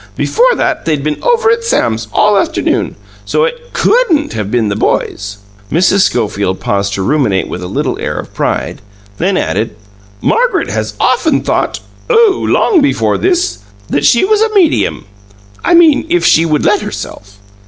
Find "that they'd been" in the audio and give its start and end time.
0.55-1.21